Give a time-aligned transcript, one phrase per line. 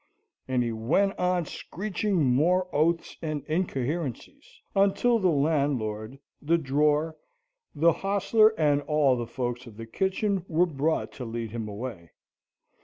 [0.47, 7.17] And he went on screeching more oaths and incoherencies, until the landlord, the drawer,
[7.75, 12.13] the hostler, and all the folks of the kitchen were brought to lead him away.